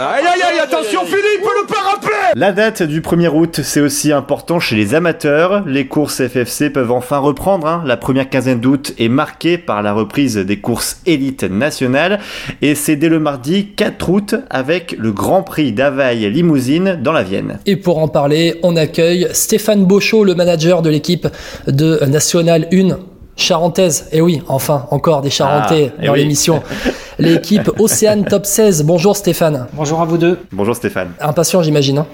Aïe 0.00 0.22
aïe 0.24 0.42
aïe, 0.52 0.58
attention 0.62 1.00
Philippe, 1.04 1.42
le 1.42 1.66
parapet 1.66 2.08
La 2.36 2.52
date 2.52 2.84
du 2.84 3.00
1er 3.00 3.30
août, 3.34 3.62
c'est 3.64 3.80
aussi 3.80 4.12
important 4.12 4.60
chez 4.60 4.76
les 4.76 4.94
amateurs. 4.94 5.64
Les 5.66 5.88
courses 5.88 6.22
FFC 6.24 6.70
peuvent 6.70 6.92
enfin 6.92 7.18
reprendre. 7.18 7.66
hein. 7.66 7.82
La 7.84 7.96
première 7.96 8.30
quinzaine 8.30 8.60
d'août 8.60 8.94
est 9.00 9.08
marquée 9.08 9.58
par 9.58 9.82
la 9.82 9.92
reprise 9.92 10.36
des 10.36 10.60
courses 10.60 11.00
élites 11.04 11.42
nationales. 11.42 12.20
Et 12.62 12.76
c'est 12.76 12.94
dès 12.94 13.08
le 13.08 13.18
mardi 13.18 13.70
4 13.74 14.08
août 14.08 14.34
avec 14.50 14.94
le 14.96 15.10
Grand 15.10 15.42
Prix 15.42 15.72
d'Availle 15.72 16.30
Limousine 16.30 17.00
dans 17.02 17.12
la 17.12 17.24
Vienne. 17.24 17.58
Et 17.66 17.74
pour 17.74 17.98
en 17.98 18.06
parler, 18.06 18.60
on 18.62 18.76
accueille 18.76 19.26
Stéphane 19.32 19.84
Beauchot, 19.84 20.22
le 20.22 20.36
manager 20.36 20.80
de 20.80 20.90
l'équipe 20.90 21.26
de 21.66 22.04
National 22.06 22.68
1 22.72 22.98
charentaise. 23.34 24.06
Et 24.12 24.20
oui, 24.20 24.42
enfin, 24.46 24.86
encore 24.92 25.22
des 25.22 25.30
Charentais 25.30 25.90
Ah, 25.94 26.00
eh 26.02 26.06
dans 26.06 26.12
oui. 26.12 26.20
l'émission. 26.20 26.62
L'équipe 27.18 27.68
Océane 27.80 28.24
Top 28.24 28.46
16. 28.46 28.84
Bonjour 28.84 29.16
Stéphane. 29.16 29.66
Bonjour 29.72 30.00
à 30.00 30.04
vous 30.04 30.18
deux. 30.18 30.38
Bonjour 30.52 30.76
Stéphane. 30.76 31.08
Impatient, 31.20 31.62
j'imagine. 31.62 31.98
hein 31.98 32.06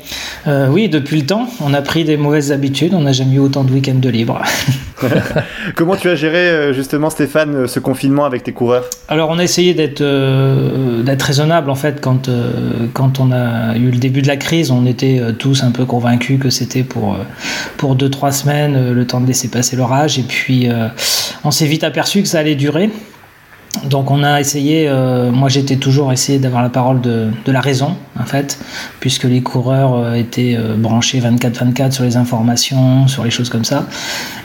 Euh, 0.46 0.68
oui, 0.70 0.88
depuis 0.88 1.20
le 1.20 1.26
temps, 1.26 1.46
on 1.60 1.74
a 1.74 1.82
pris 1.82 2.04
des 2.04 2.16
mauvaises 2.16 2.52
habitudes, 2.52 2.94
on 2.94 3.02
n'a 3.02 3.12
jamais 3.12 3.34
eu 3.36 3.38
autant 3.38 3.64
de 3.64 3.72
week-ends 3.72 3.98
de 4.00 4.08
libre. 4.08 4.40
Comment 5.76 5.96
tu 5.96 6.08
as 6.08 6.14
géré 6.14 6.38
euh, 6.48 6.72
justement 6.72 7.10
Stéphane 7.10 7.66
ce 7.66 7.80
confinement 7.80 8.24
avec 8.24 8.44
tes 8.44 8.52
coureurs? 8.52 8.84
Alors 9.08 9.28
on 9.28 9.38
a 9.38 9.44
essayé 9.44 9.74
d'être 9.74 10.00
euh, 10.00 11.02
d'être 11.02 11.22
raisonnable 11.22 11.68
en 11.68 11.74
fait 11.74 12.00
quand, 12.00 12.28
euh, 12.28 12.86
quand 12.94 13.20
on 13.20 13.30
a 13.30 13.76
eu 13.76 13.90
le 13.90 13.98
début 13.98 14.22
de 14.22 14.28
la 14.28 14.36
crise, 14.38 14.70
on 14.70 14.86
était 14.86 15.18
euh, 15.20 15.32
tous 15.32 15.62
un 15.64 15.70
peu 15.70 15.84
convaincus 15.84 16.40
que 16.40 16.48
c'était 16.48 16.82
pour, 16.82 17.14
euh, 17.14 17.18
pour 17.76 17.94
2-3 17.96 18.32
semaines, 18.32 18.74
euh, 18.76 18.94
le 18.94 19.06
temps 19.06 19.20
de 19.20 19.26
laisser 19.26 19.48
passer 19.48 19.76
l'orage, 19.76 20.18
et 20.18 20.22
puis 20.22 20.70
euh, 20.70 20.88
on 21.44 21.50
s'est 21.50 21.66
vite 21.66 21.84
aperçu 21.84 22.22
que 22.22 22.28
ça 22.28 22.38
allait 22.38 22.54
durer. 22.54 22.88
Donc 23.88 24.10
on 24.10 24.22
a 24.22 24.40
essayé, 24.40 24.86
euh, 24.88 25.30
moi 25.30 25.48
j'étais 25.48 25.76
toujours 25.76 26.12
essayé 26.12 26.38
d'avoir 26.38 26.62
la 26.62 26.70
parole 26.70 27.00
de, 27.02 27.28
de 27.44 27.52
la 27.52 27.60
raison 27.60 27.96
en 28.18 28.24
fait, 28.24 28.58
puisque 29.00 29.24
les 29.24 29.42
coureurs 29.42 29.94
euh, 29.94 30.14
étaient 30.14 30.56
euh, 30.58 30.74
branchés 30.76 31.20
24-24 31.20 31.90
sur 31.92 32.04
les 32.04 32.16
informations, 32.16 33.06
sur 33.08 33.24
les 33.24 33.30
choses 33.30 33.50
comme 33.50 33.64
ça. 33.64 33.86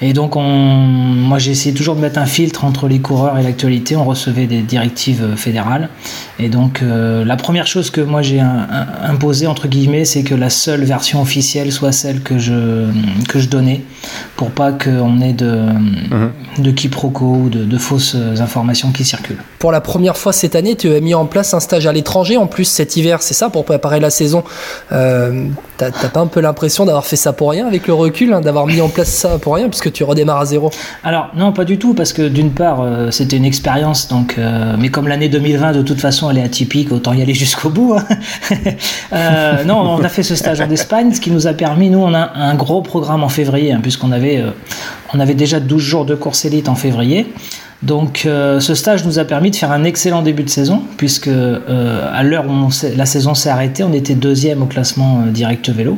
Et 0.02 0.12
donc 0.14 0.36
on, 0.36 0.42
moi 0.44 1.38
j'ai 1.40 1.52
essayé 1.52 1.74
toujours 1.74 1.96
de 1.96 2.02
mettre 2.02 2.20
un 2.20 2.26
filtre 2.26 2.66
entre 2.66 2.88
les 2.88 3.00
coureurs 3.00 3.38
et 3.38 3.44
l'actualité, 3.44 3.96
on 3.96 4.04
recevait 4.04 4.46
des 4.48 4.62
directives 4.62 5.36
fédérales. 5.38 5.90
Et 6.38 6.50
donc 6.50 6.82
euh, 6.82 7.24
la 7.24 7.38
première 7.38 7.68
chose 7.68 7.92
que 7.92 8.02
moi 8.02 8.22
j'ai 8.22 8.42
un- 8.42 8.68
un- 8.70 9.10
imposé 9.10 9.48
entre 9.48 9.68
guillemets, 9.70 10.04
c'est 10.06 10.24
que 10.24 10.36
la 10.36 10.50
seule 10.50 10.84
version 10.84 11.22
officielle 11.22 11.72
soit 11.72 11.92
celle 11.94 12.22
que 12.22 12.40
je, 12.40 12.88
que 13.30 13.40
je 13.40 13.48
donnais, 13.48 13.82
pour 14.36 14.52
pas 14.52 14.72
qu'on 14.74 15.22
ait 15.22 15.34
de, 15.34 15.62
de 16.58 16.72
quiproquos 16.72 17.42
ou 17.46 17.50
de, 17.50 17.64
de 17.64 17.78
fausses 17.78 18.18
informations 18.40 18.92
qui 18.92 19.06
circulent. 19.06 19.29
Pour 19.60 19.72
la 19.72 19.82
première 19.82 20.18
fois 20.18 20.34
cette 20.34 20.56
année, 20.56 20.76
tu 20.76 20.94
as 20.94 21.00
mis 21.00 21.14
en 21.14 21.26
place 21.26 21.54
un 21.54 21.60
stage 21.60 21.86
à 21.88 21.92
l'étranger 21.92 22.38
en 22.38 22.48
plus 22.48 22.66
cet 22.66 22.96
hiver, 22.98 23.22
c'est 23.22 23.34
ça, 23.34 23.50
pour 23.50 23.66
préparer 23.66 24.00
la 24.00 24.10
saison. 24.10 24.44
Euh, 24.92 25.46
T'as 25.78 25.92
pas 26.10 26.20
un 26.20 26.28
peu 26.28 26.42
l'impression 26.42 26.84
d'avoir 26.84 27.06
fait 27.06 27.16
ça 27.16 27.32
pour 27.32 27.52
rien 27.52 27.66
avec 27.66 27.88
le 27.88 27.94
recul, 27.94 28.34
hein, 28.34 28.42
d'avoir 28.42 28.68
mis 28.68 28.82
en 28.82 28.90
place 28.90 29.08
ça 29.08 29.40
pour 29.40 29.56
rien, 29.56 29.70
puisque 29.70 29.94
tu 29.94 30.04
redémarres 30.04 30.42
à 30.42 30.46
zéro 30.46 30.72
Alors 31.06 31.30
non, 31.38 31.54
pas 31.54 31.64
du 31.64 31.80
tout, 31.80 31.94
parce 31.94 32.12
que 32.12 32.28
d'une 32.28 32.52
part, 32.52 32.82
euh, 32.82 33.12
c'était 33.12 33.38
une 33.38 33.46
expérience, 33.46 34.10
donc, 34.10 34.36
euh, 34.38 34.76
mais 34.78 34.90
comme 34.90 35.08
l'année 35.08 35.30
2020 35.30 35.72
de 35.72 35.82
toute 35.82 36.02
façon 36.02 36.30
elle 36.30 36.38
est 36.40 36.44
atypique, 36.44 36.92
autant 36.92 37.14
y 37.14 37.22
aller 37.22 37.34
jusqu'au 37.34 37.70
bout. 37.70 37.96
hein. 37.96 38.04
Euh, 39.12 39.64
non, 39.64 39.78
on 39.80 40.04
a 40.04 40.10
fait 40.10 40.22
ce 40.22 40.36
stage 40.36 40.62
en 40.62 40.70
Espagne, 40.70 41.14
ce 41.14 41.20
qui 41.20 41.32
nous 41.32 41.48
a 41.48 41.54
permis, 41.54 41.90
nous, 41.90 42.00
on 42.00 42.14
a 42.14 42.32
un 42.36 42.54
gros 42.56 42.82
programme 42.82 43.24
en 43.24 43.30
février, 43.30 43.72
hein, 43.72 43.80
puisqu'on 43.82 44.12
avait, 44.12 44.38
euh, 44.38 44.52
on 45.14 45.20
avait 45.20 45.36
déjà 45.36 45.60
12 45.60 45.82
jours 45.82 46.06
de 46.06 46.16
course 46.16 46.46
élite 46.46 46.70
en 46.70 46.76
février. 46.76 47.28
Donc 47.82 48.24
euh, 48.26 48.60
ce 48.60 48.76
stage 48.76 49.06
nous 49.06 49.20
a 49.20 49.24
permis 49.24 49.52
de 49.52 49.56
faire 49.56 49.72
un 49.72 49.86
excellent 49.86 50.22
début 50.22 50.44
de 50.44 50.50
saison, 50.50 50.84
puisque 50.98 51.30
euh, 51.30 52.12
à 52.14 52.24
l'heure 52.24 52.46
où 52.46 52.52
on 52.52 52.70
la 52.96 53.06
saison 53.06 53.34
s'est 53.34 53.50
arrêtée, 53.50 53.84
on 53.84 53.94
était 53.94 54.16
deuxième 54.16 54.62
au 54.62 54.66
classement 54.66 55.22
euh, 55.26 55.32
direct 55.32 55.70
vélo, 55.70 55.98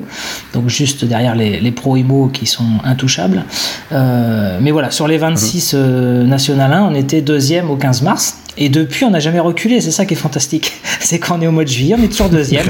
donc 0.53 0.69
juste 0.69 1.05
derrière 1.05 1.35
les, 1.35 1.59
les 1.59 1.71
pro 1.71 1.97
IMO 1.97 2.27
qui 2.27 2.45
sont 2.45 2.69
intouchables. 2.83 3.45
Euh, 3.91 4.59
mais 4.61 4.69
voilà, 4.69 4.91
sur 4.91 5.07
les 5.07 5.17
26 5.17 5.71
euh, 5.73 6.23
National 6.23 6.71
1, 6.71 6.83
on 6.83 6.93
était 6.93 7.21
deuxième 7.21 7.71
au 7.71 7.77
15 7.77 8.03
mars. 8.03 8.37
Et 8.57 8.69
depuis, 8.69 9.05
on 9.05 9.11
n'a 9.11 9.19
jamais 9.19 9.39
reculé. 9.39 9.81
C'est 9.81 9.91
ça 9.91 10.05
qui 10.05 10.13
est 10.13 10.17
fantastique. 10.17 10.73
C'est 10.99 11.19
quand 11.19 11.37
on 11.39 11.41
est 11.41 11.47
au 11.47 11.51
mois 11.51 11.63
de 11.63 11.69
juillet, 11.69 11.95
on 11.97 12.03
est 12.03 12.09
toujours 12.09 12.29
deuxième. 12.29 12.69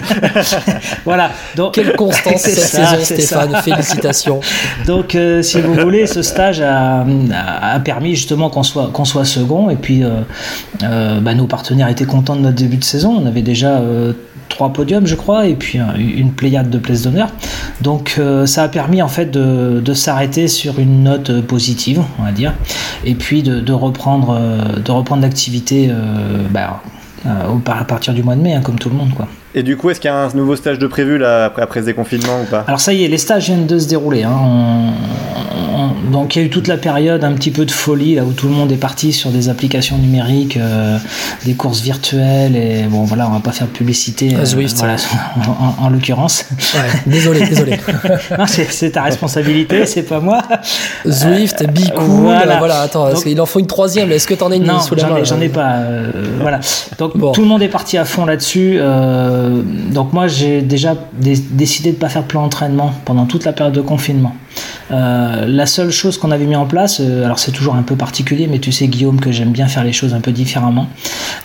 voilà. 1.05 1.31
Donc, 1.55 1.73
Quelle 1.73 1.95
constance 1.95 2.41
cette 2.41 2.59
ça, 2.59 2.97
saison, 2.97 3.03
Stéphane. 3.03 3.51
ça. 3.51 3.61
Félicitations. 3.61 4.39
donc, 4.85 5.15
euh, 5.15 5.41
si 5.41 5.59
vous 5.59 5.73
voulez, 5.73 6.07
ce 6.07 6.21
stage 6.21 6.61
a, 6.61 7.05
permis 7.83 8.15
justement 8.15 8.49
qu'on 8.49 8.63
soit, 8.63 8.89
qu'on 8.93 9.05
soit 9.05 9.25
second. 9.25 9.69
Et 9.69 9.75
puis, 9.75 10.03
euh, 10.03 10.21
euh, 10.83 11.19
bah, 11.19 11.33
nos 11.33 11.47
partenaires 11.47 11.89
étaient 11.89 12.05
contents 12.05 12.35
de 12.35 12.41
notre 12.41 12.57
début 12.57 12.77
de 12.77 12.83
saison. 12.83 13.17
On 13.21 13.25
avait 13.25 13.41
déjà 13.41 13.81
trois 14.51 14.71
podiums, 14.71 15.07
je 15.07 15.15
crois, 15.15 15.47
et 15.47 15.55
puis 15.55 15.79
une 15.97 16.31
pléiade 16.31 16.69
de 16.69 16.77
places 16.77 17.01
d'honneur. 17.01 17.29
Donc, 17.81 18.15
euh, 18.19 18.45
ça 18.45 18.63
a 18.63 18.67
permis 18.67 19.01
en 19.01 19.07
fait 19.07 19.31
de, 19.31 19.81
de 19.83 19.93
s'arrêter 19.93 20.47
sur 20.47 20.77
une 20.79 21.03
note 21.03 21.41
positive, 21.41 22.03
on 22.19 22.23
va 22.23 22.31
dire, 22.31 22.53
et 23.03 23.15
puis 23.15 23.41
de, 23.41 23.59
de 23.59 23.73
reprendre, 23.73 24.37
euh, 24.39 24.79
de 24.79 24.91
reprendre 24.91 25.23
l'activité 25.23 25.89
euh, 25.89 25.93
bah, 26.51 26.81
euh, 27.25 27.29
à 27.65 27.83
partir 27.85 28.13
du 28.13 28.21
mois 28.23 28.35
de 28.35 28.41
mai, 28.41 28.53
hein, 28.53 28.61
comme 28.61 28.77
tout 28.77 28.89
le 28.89 28.95
monde, 28.95 29.13
quoi. 29.15 29.27
Et 29.53 29.63
du 29.63 29.75
coup, 29.75 29.89
est-ce 29.89 29.99
qu'il 29.99 30.09
y 30.09 30.13
a 30.13 30.17
un 30.17 30.29
nouveau 30.33 30.55
stage 30.55 30.79
de 30.79 30.87
prévu 30.87 31.17
là 31.17 31.43
après, 31.45 31.61
après 31.61 31.81
ce 31.81 31.85
déconfinement 31.87 32.41
ou 32.41 32.45
pas? 32.49 32.63
Alors 32.67 32.79
ça 32.79 32.93
y 32.93 33.03
est, 33.03 33.07
les 33.09 33.17
stages 33.17 33.47
viennent 33.47 33.67
de 33.67 33.79
se 33.79 33.87
dérouler. 33.89 34.23
hein. 34.23 34.31
On- 34.41 34.91
donc 36.09 36.35
il 36.35 36.39
y 36.39 36.41
a 36.41 36.45
eu 36.45 36.49
toute 36.49 36.67
la 36.67 36.77
période 36.77 37.23
un 37.23 37.33
petit 37.33 37.51
peu 37.51 37.65
de 37.65 37.71
folie 37.71 38.15
là 38.15 38.23
où 38.23 38.31
tout 38.33 38.47
le 38.47 38.53
monde 38.53 38.71
est 38.71 38.75
parti 38.77 39.13
sur 39.13 39.29
des 39.29 39.49
applications 39.49 39.97
numériques, 39.97 40.57
euh, 40.57 40.97
des 41.45 41.53
courses 41.53 41.81
virtuelles 41.81 42.55
et 42.55 42.83
bon 42.89 43.03
voilà, 43.03 43.27
on 43.29 43.33
va 43.33 43.39
pas 43.39 43.51
faire 43.51 43.67
de 43.67 43.71
publicité. 43.71 44.35
Ah, 44.39 44.45
Zwift. 44.45 44.77
voilà, 44.77 44.95
en, 45.37 45.83
en- 45.83 45.85
en 45.85 45.89
l'occurrence. 45.89 46.45
Ouais, 46.73 46.79
désolé, 47.05 47.45
désolé. 47.47 47.77
C'est 48.47 48.91
ta 48.91 49.03
responsabilité, 49.03 49.85
c'est 49.85 50.03
pas 50.03 50.19
moi. 50.19 50.41
Zwift, 51.07 51.63
Be 51.67 51.91
Cool, 51.95 52.05
voilà. 52.05 52.55
euh, 52.55 52.59
voilà. 52.59 52.81
attends, 52.81 53.09
Donc- 53.11 53.23
qu'il 53.23 53.39
en 53.41 53.45
faut 53.45 53.59
une 53.59 53.67
troisième. 53.67 54.11
Est-ce 54.11 54.27
que 54.27 54.33
t'en 54.33 54.51
as 54.51 54.55
une 54.55 54.63
Non, 54.63 54.79
sous 54.79 54.95
la 54.95 55.07
main 55.07 55.23
j'en 55.23 55.39
ai 55.41 55.49
pas. 55.49 55.73
euh, 55.77 56.11
voilà. 56.41 56.59
Donc 56.97 57.17
Bon. 57.17 57.31
tout 57.31 57.41
le 57.41 57.47
monde 57.47 57.61
est 57.61 57.67
parti 57.67 57.97
à 57.97 58.05
fond 58.05 58.25
là-dessus. 58.25 58.77
euh, 58.79 59.61
donc 59.91 60.13
moi 60.13 60.27
j'ai 60.27 60.61
déjà 60.61 60.95
dé- 61.13 61.37
décidé 61.51 61.91
de 61.91 61.97
pas 61.97 62.09
faire 62.09 62.23
plan 62.23 62.41
d'entraînement 62.43 62.93
pendant 63.05 63.25
toute 63.25 63.45
la 63.45 63.53
période 63.53 63.73
de 63.75 63.81
confinement. 63.81 64.33
Euh, 64.91 65.45
la 65.47 65.65
seule 65.65 65.91
chose 65.91 66.17
qu'on 66.17 66.31
avait 66.31 66.45
mis 66.45 66.55
en 66.55 66.65
place, 66.65 66.99
euh, 66.99 67.23
alors 67.23 67.39
c'est 67.39 67.51
toujours 67.51 67.75
un 67.75 67.83
peu 67.83 67.95
particulier, 67.95 68.47
mais 68.47 68.59
tu 68.59 68.71
sais 68.71 68.87
Guillaume 68.87 69.19
que 69.19 69.31
j'aime 69.31 69.51
bien 69.51 69.67
faire 69.67 69.83
les 69.83 69.93
choses 69.93 70.13
un 70.13 70.19
peu 70.19 70.31
différemment. 70.31 70.87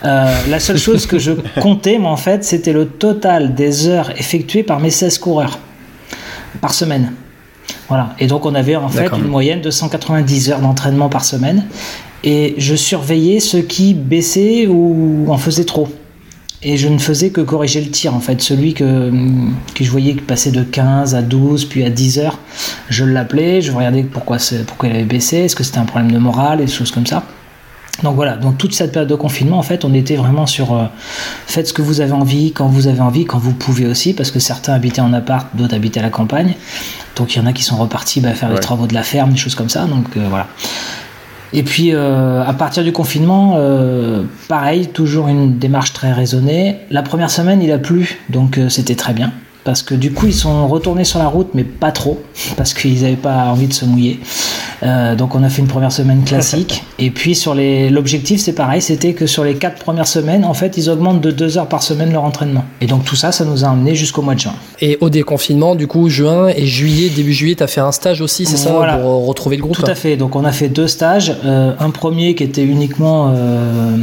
Euh, 0.03 0.35
la 0.49 0.59
seule 0.59 0.77
chose 0.77 1.05
que 1.05 1.17
je 1.17 1.31
comptais, 1.61 1.97
moi 1.97 2.11
en 2.11 2.17
fait, 2.17 2.43
c'était 2.43 2.73
le 2.73 2.85
total 2.85 3.55
des 3.55 3.87
heures 3.87 4.11
effectuées 4.17 4.63
par 4.63 4.79
mes 4.79 4.89
16 4.89 5.17
coureurs 5.19 5.59
par 6.59 6.73
semaine. 6.73 7.13
Voilà. 7.87 8.15
Et 8.19 8.27
donc 8.27 8.45
on 8.45 8.53
avait 8.53 8.75
en 8.75 8.89
fait 8.89 9.07
une 9.15 9.27
moyenne 9.27 9.61
de 9.61 9.71
190 9.71 10.51
heures 10.51 10.59
d'entraînement 10.59 11.07
par 11.07 11.23
semaine. 11.23 11.65
Et 12.23 12.55
je 12.57 12.75
surveillais 12.75 13.39
ceux 13.39 13.61
qui 13.61 13.93
baissaient 13.93 14.67
ou 14.67 15.27
en 15.29 15.37
faisaient 15.37 15.63
trop. 15.63 15.87
Et 16.63 16.75
je 16.77 16.87
ne 16.87 16.97
faisais 16.97 17.29
que 17.29 17.41
corriger 17.41 17.81
le 17.81 17.91
tir 17.91 18.15
en 18.15 18.19
fait. 18.19 18.41
Celui 18.41 18.73
que, 18.73 19.11
que 19.75 19.83
je 19.83 19.91
voyais 19.91 20.13
qui 20.13 20.21
passait 20.21 20.51
de 20.51 20.63
15 20.63 21.13
à 21.13 21.21
12 21.21 21.65
puis 21.65 21.83
à 21.83 21.89
10 21.91 22.17
heures, 22.19 22.39
je 22.89 23.05
l'appelais, 23.05 23.61
je 23.61 23.71
regardais 23.71 24.03
pourquoi, 24.03 24.39
c'est- 24.39 24.65
pourquoi 24.65 24.89
il 24.89 24.95
avait 24.95 25.03
baissé, 25.05 25.37
est-ce 25.37 25.55
que 25.55 25.63
c'était 25.63 25.77
un 25.77 25.85
problème 25.85 26.11
de 26.11 26.17
morale 26.17 26.61
et 26.61 26.65
des 26.65 26.71
choses 26.71 26.91
comme 26.91 27.05
ça. 27.05 27.23
Donc 28.03 28.15
voilà, 28.15 28.37
donc 28.37 28.57
toute 28.59 28.73
cette 28.75 28.91
période 28.91 29.09
de 29.09 29.15
confinement, 29.15 29.57
en 29.57 29.63
fait, 29.63 29.83
on 29.83 29.91
était 29.93 30.15
vraiment 30.17 30.45
sur 30.45 30.73
euh, 30.73 30.85
faites 31.47 31.67
ce 31.67 31.73
que 31.73 31.81
vous 31.81 31.99
avez 32.01 32.11
envie, 32.11 32.51
quand 32.51 32.67
vous 32.67 32.87
avez 32.87 33.01
envie, 33.01 33.25
quand 33.25 33.39
vous 33.39 33.53
pouvez 33.53 33.87
aussi, 33.87 34.13
parce 34.13 34.29
que 34.29 34.39
certains 34.39 34.73
habitaient 34.73 35.01
en 35.01 35.13
appart, 35.13 35.47
d'autres 35.55 35.73
habitaient 35.75 35.99
à 35.99 36.03
la 36.03 36.09
campagne. 36.11 36.53
Donc 37.15 37.35
il 37.35 37.39
y 37.39 37.41
en 37.41 37.47
a 37.47 37.53
qui 37.53 37.63
sont 37.63 37.75
repartis 37.77 38.19
bah, 38.21 38.33
faire 38.33 38.49
les 38.49 38.59
travaux 38.59 38.85
de 38.85 38.93
la 38.93 39.01
ferme, 39.03 39.31
des 39.31 39.37
choses 39.37 39.55
comme 39.55 39.69
ça. 39.69 39.85
Donc 39.85 40.05
euh, 40.15 40.25
voilà. 40.29 40.47
Et 41.53 41.63
puis 41.63 41.93
euh, 41.93 42.43
à 42.43 42.53
partir 42.53 42.83
du 42.83 42.91
confinement, 42.91 43.53
euh, 43.57 44.23
pareil, 44.47 44.87
toujours 44.87 45.27
une 45.27 45.57
démarche 45.57 45.93
très 45.93 46.11
raisonnée. 46.11 46.77
La 46.91 47.01
première 47.01 47.29
semaine, 47.29 47.61
il 47.61 47.71
a 47.71 47.77
plu, 47.77 48.19
donc 48.29 48.57
euh, 48.57 48.69
c'était 48.69 48.95
très 48.95 49.13
bien. 49.13 49.31
Parce 49.67 49.83
que 49.83 49.95
du 49.95 50.13
coup, 50.13 50.27
ils 50.27 50.33
sont 50.33 50.65
retournés 50.65 51.03
sur 51.03 51.19
la 51.19 51.27
route, 51.27 51.49
mais 51.53 51.65
pas 51.65 51.91
trop, 51.91 52.21
parce 52.55 52.73
qu'ils 52.73 53.01
n'avaient 53.01 53.17
pas 53.17 53.47
envie 53.47 53.67
de 53.67 53.73
se 53.73 53.83
mouiller. 53.83 54.21
Euh, 54.81 55.13
donc 55.13 55.35
on 55.35 55.43
a 55.43 55.49
fait 55.49 55.61
une 55.61 55.67
première 55.67 55.91
semaine 55.91 56.23
classique. 56.23 56.85
Et 56.99 57.11
puis 57.11 57.35
sur 57.35 57.53
les, 57.53 57.89
l'objectif, 57.89 58.39
c'est 58.39 58.53
pareil, 58.53 58.81
c'était 58.81 59.11
que 59.11 59.27
sur 59.27 59.43
les 59.43 59.55
quatre 59.55 59.83
premières 59.83 60.07
semaines, 60.07 60.45
en 60.45 60.53
fait, 60.53 60.77
ils 60.77 60.89
augmentent 60.89 61.19
de 61.19 61.31
deux 61.31 61.57
heures 61.57 61.67
par 61.67 61.83
semaine 61.83 62.13
leur 62.13 62.23
entraînement. 62.23 62.63
Et 62.79 62.87
donc 62.87 63.03
tout 63.03 63.17
ça, 63.17 63.33
ça 63.33 63.43
nous 63.43 63.65
a 63.65 63.67
emmené 63.67 63.93
jusqu'au 63.93 64.21
mois 64.21 64.35
de 64.35 64.39
juin. 64.39 64.53
Et 64.79 64.97
au 65.01 65.09
déconfinement, 65.09 65.75
du 65.75 65.85
coup, 65.85 66.07
juin 66.07 66.47
et 66.47 66.65
juillet, 66.65 67.09
début 67.09 67.33
juillet, 67.33 67.55
t'as 67.55 67.67
fait 67.67 67.81
un 67.81 67.91
stage 67.91 68.21
aussi, 68.21 68.45
c'est 68.45 68.55
ça, 68.55 68.71
Voilà. 68.71 68.95
pour 68.95 69.09
euh, 69.09 69.27
retrouver 69.27 69.57
le 69.57 69.63
groupe 69.63 69.75
Tout 69.75 69.85
à 69.85 69.95
fait. 69.95 70.15
Donc 70.15 70.37
on 70.37 70.45
a 70.45 70.53
fait 70.53 70.69
deux 70.69 70.87
stages. 70.87 71.35
Euh, 71.43 71.73
un 71.77 71.89
premier 71.89 72.35
qui 72.35 72.43
était 72.45 72.63
uniquement 72.63 73.33
euh, 73.35 73.97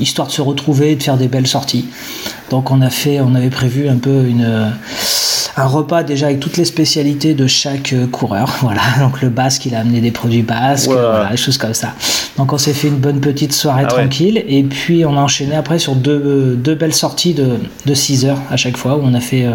histoire 0.00 0.28
de 0.28 0.32
se 0.32 0.42
retrouver 0.42 0.92
et 0.92 0.96
de 0.96 1.02
faire 1.02 1.16
des 1.16 1.28
belles 1.28 1.46
sorties. 1.46 1.86
Donc 2.50 2.70
on 2.70 2.80
a 2.80 2.90
fait, 2.90 3.20
on 3.20 3.34
avait 3.34 3.50
prévu 3.50 3.88
un 3.88 3.96
peu 3.96 4.26
une 4.26 4.44
euh, 4.44 4.70
un 5.56 5.66
repas 5.66 6.02
déjà 6.02 6.26
avec 6.26 6.40
toutes 6.40 6.56
les 6.56 6.64
spécialités 6.64 7.34
de 7.34 7.46
chaque 7.46 7.92
euh, 7.92 8.06
coureur. 8.06 8.50
Voilà. 8.62 8.82
Donc 9.00 9.20
le 9.20 9.28
basque, 9.28 9.66
il 9.66 9.74
a 9.74 9.80
amené 9.80 10.00
des 10.00 10.10
produits 10.10 10.42
basques, 10.42 10.90
voilà, 10.90 11.30
des 11.30 11.36
choses 11.36 11.58
comme 11.58 11.74
ça. 11.74 11.94
Donc 12.36 12.52
on 12.52 12.58
s'est 12.58 12.72
fait 12.72 12.88
une 12.88 12.96
bonne 12.96 13.20
petite 13.20 13.52
soirée 13.52 13.84
Ah 13.88 13.94
ouais. 13.94 14.00
tranquille. 14.02 14.42
Et 14.48 14.62
puis 14.64 15.04
on 15.04 15.16
a 15.16 15.20
enchaîné 15.20 15.54
après 15.54 15.78
sur 15.78 15.94
deux, 15.94 16.56
deux 16.56 16.74
belles 16.74 16.94
sorties 16.94 17.32
de, 17.34 17.58
de 17.86 17.94
6 17.94 18.24
heures 18.26 18.40
à 18.50 18.56
chaque 18.56 18.76
fois, 18.76 18.96
où 18.96 19.02
on 19.04 19.14
a 19.14 19.20
fait, 19.20 19.44
euh, 19.46 19.52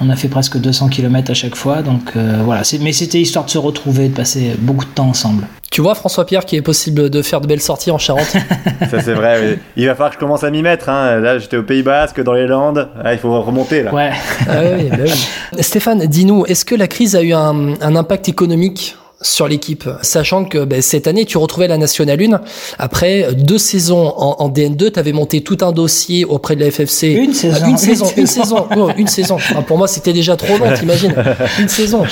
on 0.00 0.08
a 0.08 0.16
fait 0.16 0.28
presque 0.28 0.56
200 0.58 0.88
km 0.88 1.30
à 1.30 1.34
chaque 1.34 1.54
fois. 1.56 1.82
Donc 1.82 2.12
euh, 2.16 2.38
voilà, 2.44 2.64
C'est- 2.64 2.78
mais 2.82 2.92
c'était 2.92 3.20
histoire 3.20 3.44
de 3.44 3.50
se 3.50 3.58
retrouver, 3.58 4.08
de 4.08 4.14
passer 4.14 4.52
beaucoup 4.58 4.84
de 4.86 4.90
temps 4.90 5.08
ensemble. 5.08 5.46
Tu 5.70 5.82
vois, 5.82 5.94
François-Pierre, 5.94 6.46
qu'il 6.46 6.58
est 6.58 6.62
possible 6.62 7.10
de 7.10 7.20
faire 7.22 7.42
de 7.42 7.46
belles 7.46 7.60
sorties 7.60 7.90
en 7.90 7.98
Charente? 7.98 8.24
Ça 8.90 9.00
c'est 9.02 9.12
vrai. 9.12 9.58
Il 9.76 9.84
va 9.86 9.92
falloir 9.94 10.10
que 10.10 10.14
je 10.14 10.20
commence 10.20 10.42
à 10.42 10.50
m'y 10.50 10.62
mettre. 10.62 10.88
hein. 10.88 11.20
Là, 11.20 11.38
j'étais 11.38 11.58
au 11.58 11.64
Pays 11.64 11.82
Basque, 11.82 12.22
dans 12.22 12.32
les 12.32 12.46
Landes. 12.46 12.88
Ah, 13.04 13.12
il 13.12 13.18
faut 13.18 13.42
remonter 13.42 13.82
là. 13.82 13.92
Ouais. 13.92 14.12
Ah 14.48 14.60
oui, 14.78 14.88
bah 14.90 14.96
oui. 15.04 15.62
Stéphane, 15.62 16.06
dis-nous, 16.06 16.46
est-ce 16.46 16.64
que 16.64 16.74
la 16.76 16.86
crise 16.88 17.14
a 17.14 17.20
eu 17.22 17.34
un, 17.34 17.74
un 17.80 17.96
impact 17.96 18.28
économique? 18.30 18.96
Sur 19.22 19.48
l'équipe, 19.48 19.88
sachant 20.02 20.44
que 20.44 20.64
ben, 20.64 20.82
cette 20.82 21.06
année 21.06 21.24
tu 21.24 21.38
retrouvais 21.38 21.68
la 21.68 21.78
Nationale 21.78 22.20
1 22.22 22.40
après 22.78 23.28
deux 23.34 23.58
saisons 23.58 24.12
en, 24.16 24.36
en 24.38 24.50
DN2, 24.50 24.92
tu 24.92 24.98
avais 24.98 25.12
monté 25.12 25.40
tout 25.40 25.58
un 25.62 25.72
dossier 25.72 26.24
auprès 26.24 26.54
de 26.54 26.60
la 26.60 26.70
FFC. 26.70 27.12
Une 27.12 27.32
saison, 27.32 27.66
une 27.66 27.70
une 27.70 27.78
saison, 27.78 28.06
une 28.16 28.26
saison. 28.26 28.66
Oh, 28.76 28.90
une 28.96 29.06
saison. 29.06 29.38
Pour 29.66 29.78
moi 29.78 29.88
c'était 29.88 30.12
déjà 30.12 30.36
trop 30.36 30.58
long, 30.58 30.72
t'imagines 30.74 31.14
Une 31.58 31.68
saison. 31.68 32.04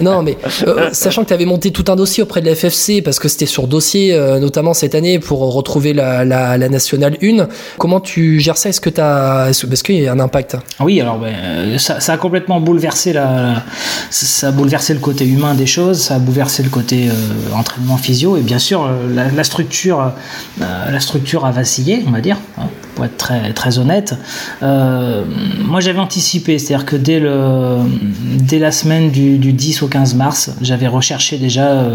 Non, 0.00 0.22
mais 0.22 0.36
euh, 0.66 0.90
sachant 0.92 1.22
que 1.22 1.28
tu 1.28 1.34
avais 1.34 1.46
monté 1.46 1.70
tout 1.70 1.84
un 1.88 1.96
dossier 1.96 2.22
auprès 2.22 2.40
de 2.40 2.46
la 2.46 2.54
FFC 2.54 3.02
parce 3.02 3.18
que 3.18 3.28
c'était 3.28 3.46
sur 3.46 3.66
dossier, 3.66 4.14
euh, 4.14 4.38
notamment 4.38 4.74
cette 4.74 4.94
année 4.94 5.18
pour 5.18 5.40
retrouver 5.52 5.92
la, 5.92 6.24
la, 6.24 6.58
la 6.58 6.68
Nationale 6.68 7.16
1. 7.22 7.48
Comment 7.78 8.00
tu 8.00 8.38
gères 8.40 8.56
ça? 8.58 8.68
Est-ce 8.68 8.80
que 8.80 8.90
t'as, 8.90 9.48
est-ce 9.48 9.66
est-ce 9.66 9.82
qu'il 9.82 9.96
y 9.96 10.06
a 10.06 10.12
un 10.12 10.20
impact? 10.20 10.56
Oui, 10.80 11.00
alors 11.00 11.18
ben, 11.18 11.34
euh, 11.34 11.78
ça, 11.78 12.00
ça 12.00 12.12
a 12.12 12.16
complètement 12.16 12.60
bouleversé 12.60 13.12
la, 13.12 13.62
ça 14.10 14.48
a 14.48 14.50
bouleversé 14.52 14.94
le 14.94 15.00
côté 15.00 15.26
humain 15.26 15.54
des 15.54 15.66
choses, 15.66 16.00
ça 16.00 16.16
a 16.16 16.18
bouleversé 16.18 16.51
le 16.60 16.68
côté 16.68 17.08
euh, 17.08 17.12
entraînement 17.54 17.96
physio 17.96 18.36
et 18.36 18.42
bien 18.42 18.58
sûr 18.58 18.84
euh, 18.84 19.30
la, 19.34 19.44
structure, 19.44 20.12
euh, 20.60 20.90
la 20.90 21.00
structure 21.00 21.46
a 21.46 21.52
vacillé, 21.52 22.04
on 22.06 22.10
va 22.10 22.20
dire, 22.20 22.36
hein, 22.58 22.66
pour 22.94 23.04
être 23.04 23.32
très 23.54 23.78
honnête. 23.78 24.14
Moi, 24.60 25.80
j'avais 25.80 25.98
anticipé, 25.98 26.58
c'est-à-dire 26.58 26.84
que 26.84 26.96
dès 26.96 28.58
la 28.58 28.70
semaine 28.70 29.10
du, 29.10 29.38
du 29.38 29.52
10 29.54 29.82
au 29.82 29.88
15 29.88 30.14
mars, 30.14 30.50
j'avais 30.60 30.88
recherché 30.88 31.38
déjà 31.38 31.86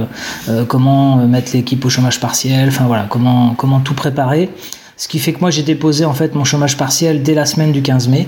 comment 0.67 1.17
mettre 1.17 1.51
l'équipe 1.53 1.85
au 1.85 1.89
chômage 1.89 2.19
partiel, 2.19 2.69
enfin 2.69 2.85
voilà, 2.85 3.05
comment 3.07 3.53
comment 3.55 3.79
tout 3.79 3.93
préparer. 3.93 4.49
Ce 4.99 5.07
qui 5.07 5.19
fait 5.19 5.31
que 5.31 5.39
moi 5.41 5.51
j'ai 5.51 5.61
déposé 5.61 6.05
en 6.05 6.13
fait 6.13 6.33
mon 6.33 6.43
chômage 6.43 6.75
partiel 6.75 7.21
dès 7.21 7.35
la 7.35 7.45
semaine 7.45 7.71
du 7.71 7.83
15 7.83 8.07
mai. 8.07 8.27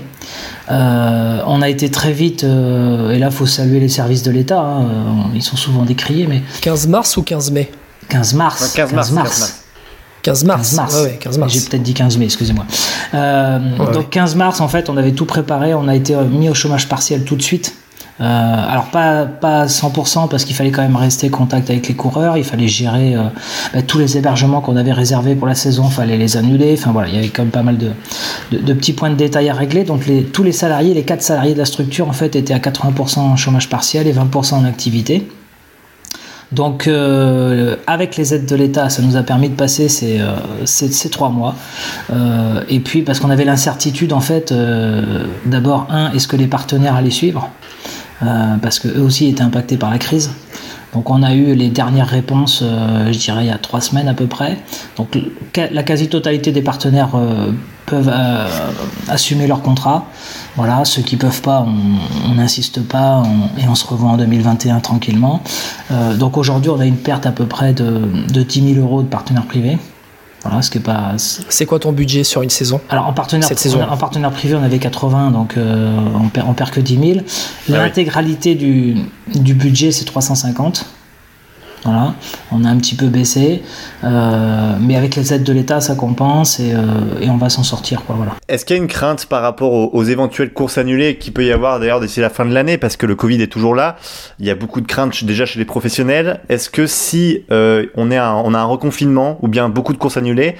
Euh, 0.70 1.42
on 1.46 1.62
a 1.62 1.68
été 1.68 1.90
très 1.90 2.12
vite, 2.12 2.44
euh, 2.44 3.10
et 3.10 3.18
là 3.18 3.32
faut 3.32 3.46
saluer 3.46 3.80
les 3.80 3.88
services 3.88 4.22
de 4.22 4.30
l'État, 4.30 4.60
hein, 4.60 4.84
euh, 4.84 5.12
ils 5.34 5.42
sont 5.42 5.56
souvent 5.56 5.82
décriés, 5.84 6.28
mais 6.28 6.42
15 6.60 6.86
mars 6.86 7.16
ou 7.16 7.22
15 7.22 7.50
mai? 7.50 7.72
15 8.08 8.34
mars. 8.34 8.62
Ouais, 8.62 8.68
15 8.74 8.92
mars, 8.92 9.08
15 9.08 9.14
mars. 9.16 9.54
15 10.22 10.44
mars. 10.44 10.68
15 10.68 10.76
mars. 10.76 10.94
Ouais, 10.94 11.02
ouais, 11.02 11.18
15 11.20 11.38
mars. 11.38 11.52
J'ai 11.52 11.60
peut-être 11.60 11.82
dit 11.82 11.94
15 11.94 12.18
mai, 12.18 12.26
excusez-moi. 12.26 12.66
Euh, 13.14 13.58
Ouais, 13.78 13.92
donc 13.92 14.10
15 14.10 14.36
mars, 14.36 14.60
en 14.60 14.68
fait, 14.68 14.88
on 14.88 14.96
avait 14.96 15.12
tout 15.12 15.26
préparé, 15.26 15.74
on 15.74 15.88
a 15.88 15.96
été 15.96 16.14
mis 16.14 16.48
au 16.48 16.54
chômage 16.54 16.88
partiel 16.88 17.24
tout 17.24 17.34
de 17.36 17.42
suite. 17.42 17.74
Euh, 18.20 18.24
alors 18.68 18.86
pas 18.86 19.24
pas 19.24 19.62
à 19.62 19.66
100% 19.66 20.28
parce 20.28 20.44
qu'il 20.44 20.54
fallait 20.54 20.70
quand 20.70 20.82
même 20.82 20.96
rester 20.96 21.30
contact 21.30 21.70
avec 21.70 21.88
les 21.88 21.94
coureurs, 21.94 22.36
il 22.36 22.44
fallait 22.44 22.68
gérer 22.68 23.16
euh, 23.16 23.22
bah, 23.72 23.80
tous 23.80 23.98
les 23.98 24.18
hébergements 24.18 24.60
qu'on 24.60 24.76
avait 24.76 24.92
réservés 24.92 25.34
pour 25.34 25.46
la 25.46 25.54
saison, 25.54 25.86
il 25.88 25.92
fallait 25.92 26.18
les 26.18 26.36
annuler. 26.36 26.74
Enfin 26.78 26.92
voilà, 26.92 27.08
il 27.08 27.14
y 27.14 27.18
avait 27.18 27.28
quand 27.28 27.42
même 27.42 27.50
pas 27.50 27.62
mal 27.62 27.78
de, 27.78 27.92
petits 28.74 28.92
points 28.92 29.10
de 29.10 29.14
détail 29.14 29.48
à 29.48 29.54
régler. 29.54 29.84
Donc 29.84 30.04
tous 30.32 30.42
les 30.42 30.52
salariés, 30.52 30.92
les 30.92 31.04
quatre 31.04 31.22
salariés 31.22 31.54
de 31.54 31.58
la 31.58 31.64
structure 31.64 32.08
en 32.08 32.12
fait 32.12 32.36
étaient 32.36 32.52
à 32.52 32.58
80% 32.58 33.20
en 33.20 33.36
chômage 33.36 33.70
partiel 33.70 34.06
et 34.06 34.12
20% 34.12 34.54
en 34.54 34.64
activité. 34.64 35.26
Donc, 36.52 36.88
euh, 36.88 37.76
avec 37.86 38.16
les 38.16 38.34
aides 38.34 38.44
de 38.44 38.56
l'État, 38.56 38.90
ça 38.90 39.02
nous 39.02 39.16
a 39.16 39.22
permis 39.22 39.48
de 39.48 39.54
passer 39.54 39.88
ces, 39.88 40.20
trois 41.08 41.28
mois. 41.28 41.54
Et 42.68 42.80
puis, 42.80 43.02
parce 43.02 43.20
qu'on 43.20 43.30
avait 43.30 43.44
l'incertitude, 43.44 44.12
en 44.12 44.18
fait, 44.18 44.52
d'abord, 45.46 45.86
un, 45.90 46.10
est-ce 46.10 46.26
que 46.26 46.34
les 46.34 46.48
partenaires 46.48 46.96
allaient 46.96 47.10
suivre? 47.10 47.48
Euh, 48.22 48.56
Parce 48.60 48.78
qu'eux 48.78 49.00
aussi 49.00 49.26
étaient 49.26 49.42
impactés 49.42 49.76
par 49.76 49.90
la 49.90 49.98
crise. 49.98 50.30
Donc, 50.92 51.08
on 51.08 51.22
a 51.22 51.34
eu 51.34 51.54
les 51.54 51.68
dernières 51.68 52.08
réponses, 52.08 52.60
euh, 52.62 53.12
je 53.12 53.18
dirais, 53.18 53.44
il 53.44 53.48
y 53.48 53.52
a 53.52 53.58
trois 53.58 53.80
semaines 53.80 54.08
à 54.08 54.14
peu 54.14 54.26
près. 54.26 54.58
Donc, 54.96 55.16
la 55.56 55.82
quasi-totalité 55.82 56.50
des 56.50 56.62
partenaires 56.62 57.14
euh, 57.14 57.52
peuvent 57.86 58.12
assumer 59.08 59.46
leur 59.46 59.62
contrat. 59.62 60.06
Voilà, 60.56 60.84
ceux 60.84 61.02
qui 61.02 61.16
peuvent 61.16 61.42
pas, 61.42 61.66
on 62.28 62.34
n'insiste 62.34 62.82
pas 62.82 63.22
et 63.58 63.66
on 63.68 63.74
se 63.74 63.84
revoit 63.84 64.10
en 64.10 64.16
2021 64.16 64.78
tranquillement. 64.78 65.42
Donc 66.16 66.36
aujourd'hui, 66.36 66.70
on 66.70 66.78
a 66.78 66.86
une 66.86 66.98
perte 66.98 67.26
à 67.26 67.32
peu 67.32 67.46
près 67.46 67.72
de, 67.72 68.02
de 68.32 68.42
10 68.44 68.74
000 68.74 68.86
euros 68.86 69.02
de 69.02 69.08
partenaires 69.08 69.46
privés. 69.46 69.76
Voilà, 70.42 70.62
ce 70.62 70.70
qui 70.70 70.78
est 70.78 70.80
pas. 70.80 71.14
c'est- 71.18 71.42
C'est 71.50 71.66
quoi 71.66 71.78
ton 71.78 71.92
budget 71.92 72.24
sur 72.24 72.40
une 72.42 72.48
saison 72.50 72.80
Alors 72.88 73.06
en 73.06 73.12
partenaire, 73.12 73.46
Cette 73.46 73.58
saison. 73.58 73.82
en 73.82 73.96
partenaire 73.96 74.30
privé, 74.30 74.54
on 74.54 74.62
avait 74.62 74.78
80, 74.78 75.30
donc 75.32 75.56
euh, 75.56 75.94
on, 76.18 76.28
perd, 76.28 76.48
on 76.48 76.54
perd 76.54 76.70
que 76.70 76.80
10 76.80 76.94
000. 76.96 77.04
oui. 77.04 77.22
L'intégralité 77.68 78.54
du, 78.54 78.96
du 79.34 79.54
budget, 79.54 79.92
c'est 79.92 80.04
350. 80.06 80.86
Voilà, 81.84 82.14
on 82.52 82.64
a 82.64 82.68
un 82.68 82.76
petit 82.76 82.94
peu 82.94 83.06
baissé, 83.06 83.62
euh, 84.04 84.72
mais 84.80 84.96
avec 84.96 85.16
les 85.16 85.32
aides 85.32 85.44
de 85.44 85.52
l'État, 85.52 85.80
ça 85.80 85.94
compense 85.94 86.60
et, 86.60 86.74
euh, 86.74 87.30
on 87.30 87.36
va 87.36 87.48
s'en 87.48 87.62
sortir. 87.62 88.02
Voilà. 88.06 88.36
Est-ce 88.48 88.64
qu'il 88.64 88.76
y 88.76 88.78
a 88.78 88.82
une 88.82 88.88
crainte 88.88 89.26
par 89.26 89.40
rapport 89.40 89.72
aux, 89.72 90.04
éventuelles 90.04 90.52
courses 90.52 90.76
annulées 90.76 91.16
qui 91.16 91.30
peut 91.30 91.44
y 91.44 91.52
avoir 91.52 91.80
d'ailleurs 91.80 92.00
d'ici 92.00 92.20
la 92.20 92.28
fin 92.28 92.44
de 92.44 92.52
l'année? 92.52 92.76
Parce 92.76 92.96
que 92.96 93.06
le 93.06 93.14
Covid 93.14 93.40
est 93.40 93.46
toujours 93.46 93.74
là 93.74 93.96
Il 94.40 94.46
y 94.46 94.50
a 94.50 94.54
beaucoup 94.54 94.80
de 94.80 94.86
craintes 94.86 95.24
déjà 95.24 95.46
chez 95.46 95.58
les 95.58 95.64
professionnels. 95.64 96.40
Est-ce 96.48 96.68
que 96.68 96.86
si 96.86 97.44
euh, 97.50 97.86
on 97.96 98.10
a 98.10 98.20
un 98.20 98.64
reconfinement 98.64 99.38
ou 99.42 99.48
bien 99.48 99.68
beaucoup 99.68 99.92
de 99.92 99.98
courses 99.98 100.16
annulées, 100.16 100.56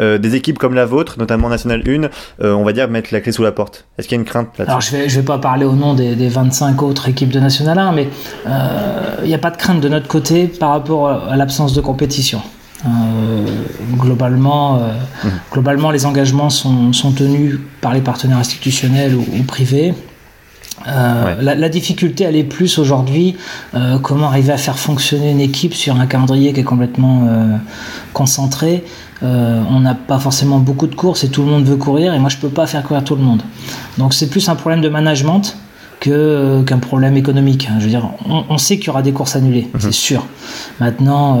euh, 0.00 0.18
des 0.18 0.34
équipes 0.34 0.58
comme 0.58 0.74
la 0.74 0.86
vôtre, 0.86 1.16
notamment 1.18 1.48
National 1.48 1.82
1, 1.86 2.04
euh, 2.44 2.52
on 2.52 2.64
va 2.64 2.72
dire 2.72 2.88
mettre 2.88 3.10
la 3.12 3.20
clé 3.20 3.32
sous 3.32 3.42
la 3.42 3.52
porte 3.52 3.86
Est-ce 3.98 4.08
qu'il 4.08 4.16
y 4.16 4.18
a 4.18 4.20
une 4.20 4.26
crainte 4.26 4.48
là-dessus 4.58 4.70
Alors 4.70 4.80
je 4.80 4.90
vais, 4.90 5.08
je 5.08 5.20
vais 5.20 5.24
pas 5.24 5.38
parler 5.38 5.64
au 5.64 5.72
nom 5.72 5.94
des, 5.94 6.16
des 6.16 6.28
25 6.28 6.82
autres 6.82 7.08
équipes 7.08 7.30
de 7.30 7.40
National 7.40 7.78
1, 7.78 7.92
mais 7.92 8.08
euh, 8.46 9.16
il 9.22 9.28
n'y 9.28 9.34
a 9.34 9.38
pas 9.38 9.50
de 9.50 9.56
crainte 9.56 9.80
de 9.80 9.88
notre 9.88 10.08
côté 10.08 10.46
par 10.48 10.70
rapport 10.70 11.08
à, 11.08 11.36
l'absence 11.36 11.74
de 11.74 11.80
compétition. 11.80 12.42
Euh, 12.84 12.88
globalement, 13.96 14.76
euh, 14.76 14.92
globalement, 15.52 15.90
les 15.90 16.06
engagements 16.06 16.50
sont, 16.50 16.92
sont 16.92 17.12
tenus 17.12 17.58
par 17.80 17.94
les 17.94 18.00
partenaires 18.00 18.38
institutionnels 18.38 19.14
ou, 19.14 19.24
ou 19.38 19.42
privés. 19.44 19.94
Euh, 20.86 21.36
Ouais. 21.36 21.42
la, 21.42 21.54
la 21.54 21.68
difficulté, 21.68 22.24
elle 22.24 22.36
est 22.36 22.44
plus 22.44 22.78
aujourd'hui 22.78 23.36
euh, 23.74 23.98
comment 23.98 24.26
arriver 24.26 24.52
à 24.52 24.56
faire 24.56 24.78
fonctionner 24.78 25.30
une 25.30 25.40
équipe 25.40 25.74
sur 25.74 25.98
un 26.00 26.06
calendrier 26.06 26.52
qui 26.52 26.60
est 26.60 26.64
complètement 26.64 27.26
euh, 27.28 27.56
concentré. 28.12 28.84
On 29.22 29.80
n'a 29.80 29.94
pas 29.94 30.18
forcément 30.18 30.58
beaucoup 30.58 30.86
de 30.86 30.94
courses 30.94 31.24
et 31.24 31.28
tout 31.30 31.42
le 31.42 31.48
monde 31.48 31.64
veut 31.64 31.76
courir 31.76 32.12
et 32.12 32.18
moi 32.18 32.28
je 32.28 32.36
peux 32.36 32.50
pas 32.50 32.66
faire 32.66 32.82
courir 32.82 33.02
tout 33.04 33.16
le 33.16 33.22
monde. 33.22 33.40
Donc 33.96 34.12
c'est 34.12 34.28
plus 34.28 34.46
un 34.50 34.54
problème 34.54 34.82
de 34.82 34.90
management 34.90 35.56
que 36.00 36.62
qu'un 36.66 36.78
problème 36.78 37.16
économique. 37.16 37.66
hein. 37.70 37.76
Je 37.78 37.84
veux 37.84 37.90
dire, 37.90 38.06
on, 38.28 38.44
on 38.50 38.58
sait 38.58 38.76
qu'il 38.76 38.88
y 38.88 38.90
aura 38.90 39.00
des 39.00 39.12
courses 39.12 39.34
annulées, 39.36 39.68
c'est 39.78 39.92
sûr. 39.92 40.26
Maintenant, 40.78 41.38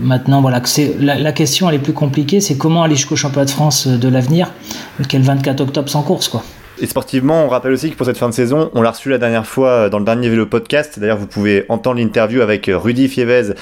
maintenant 0.00 0.40
voilà, 0.40 0.62
la, 1.00 1.18
la 1.18 1.32
question 1.32 1.68
elle 1.68 1.74
est 1.74 1.80
plus 1.80 1.92
compliquée, 1.92 2.40
c'est 2.40 2.56
comment 2.56 2.82
aller 2.84 2.94
jusqu'au 2.96 3.16
championnat 3.16 3.44
de 3.44 3.50
France 3.50 3.86
de 3.86 4.08
l'avenir, 4.08 4.52
le 4.98 5.04
24 5.20 5.60
octobre 5.60 5.90
sans 5.90 6.00
course 6.02 6.28
quoi. 6.28 6.42
Et 6.80 6.86
sportivement, 6.86 7.44
on 7.44 7.48
rappelle 7.48 7.72
aussi 7.72 7.90
que 7.90 7.96
pour 7.96 8.06
cette 8.06 8.18
fin 8.18 8.28
de 8.28 8.34
saison, 8.34 8.70
on 8.74 8.82
l'a 8.82 8.90
reçu 8.90 9.08
la 9.08 9.18
dernière 9.18 9.46
fois 9.46 9.68
euh, 9.70 9.88
dans 9.88 9.98
le 9.98 10.04
dernier 10.04 10.28
vélo 10.28 10.46
podcast. 10.46 10.98
D'ailleurs, 10.98 11.16
vous 11.18 11.26
pouvez 11.26 11.64
entendre 11.68 11.98
l'interview 11.98 12.42
avec 12.42 12.68
euh, 12.68 12.76
Rudy 12.78 13.08
Fievez 13.08 13.54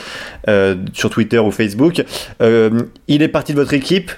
euh, 0.49 0.75
sur 0.92 1.11
Twitter 1.11 1.38
ou 1.38 1.50
Facebook. 1.50 2.04
Euh, 2.42 2.71
il 3.09 3.23
est 3.23 3.28
parti 3.28 3.52
de 3.52 3.59
votre 3.61 3.75
équipe. 3.75 4.11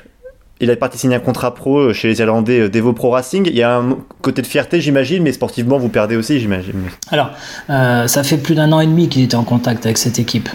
Il 0.59 0.71
est 0.71 0.77
parti 0.77 0.97
signer 0.97 1.17
un 1.17 1.21
contrat 1.21 1.55
pro 1.55 1.93
chez 1.93 2.09
les 2.09 2.19
Irlandais 2.21 2.71
Devo 2.71 2.95
Pro 2.95 3.11
Racing. 3.11 3.45
Il 3.47 3.55
y 3.55 3.63
a 3.63 3.77
un 3.77 3.99
côté 4.23 4.41
de 4.41 4.47
fierté, 4.47 4.81
j'imagine, 4.81 5.23
mais 5.23 5.33
sportivement, 5.33 5.77
vous 5.77 5.91
perdez 5.91 6.17
aussi, 6.17 6.41
j'imagine. 6.41 6.73
Alors, 7.11 7.29
euh, 7.69 8.07
ça 8.07 8.23
fait 8.23 8.39
plus 8.39 8.55
d'un 8.55 8.73
an 8.73 8.81
et 8.81 8.87
demi 8.87 9.11
qu'il 9.11 9.23
était 9.23 9.35
en 9.35 9.45
contact 9.45 9.85
avec 9.85 9.99
cette 9.99 10.19
équipe. 10.19 10.49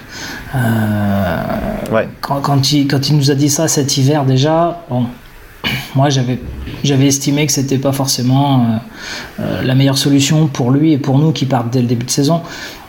Euh, 0.55 1.91
Ouais. 1.91 2.07
quand, 2.21 2.41
quand 2.41 2.71
il, 2.71 2.87
quand 2.87 3.09
il 3.09 3.17
nous 3.17 3.29
a 3.29 3.35
dit 3.35 3.49
ça 3.49 3.67
cet 3.67 3.95
hiver 3.97 4.25
déjà, 4.25 4.81
bon, 4.89 5.05
moi 5.93 6.09
j'avais, 6.09 6.39
j'avais 6.83 7.07
estimé 7.07 7.45
que 7.45 7.51
c'était 7.51 7.77
pas 7.77 7.91
forcément 7.91 8.61
euh, 8.61 8.65
euh, 9.41 9.61
la 9.63 9.75
meilleure 9.75 9.97
solution 9.97 10.47
pour 10.47 10.71
lui 10.71 10.93
et 10.93 10.97
pour 10.97 11.17
nous 11.19 11.31
qui 11.31 11.45
partent 11.45 11.71
dès 11.71 11.81
le 11.81 11.87
début 11.87 12.05
de 12.05 12.11
saison. 12.11 12.41